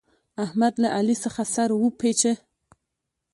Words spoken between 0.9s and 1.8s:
علي څخه سر